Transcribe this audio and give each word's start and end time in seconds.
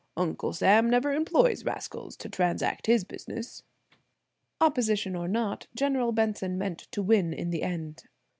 Uncle 0.17 0.51
Sam 0.51 0.89
never 0.89 1.13
employs 1.13 1.63
rascals 1.63 2.17
to 2.17 2.27
transact 2.27 2.87
his 2.87 3.03
business." 3.03 3.61
Opposition 4.59 5.15
or 5.15 5.27
not, 5.27 5.67
General 5.75 6.11
Benson 6.11 6.57
meant 6.57 6.87
to 6.91 7.03
win 7.03 7.33
in 7.33 7.51
the 7.51 7.61
end. 7.61 8.05